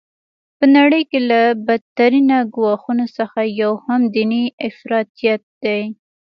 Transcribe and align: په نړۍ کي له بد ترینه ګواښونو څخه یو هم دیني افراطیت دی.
په 0.57 0.65
نړۍ 0.77 1.03
کي 1.09 1.19
له 1.29 1.41
بد 1.65 1.81
ترینه 1.97 2.37
ګواښونو 2.55 3.05
څخه 3.17 3.39
یو 3.61 3.73
هم 3.85 4.01
دیني 4.15 4.43
افراطیت 4.67 5.41
دی. 5.63 5.81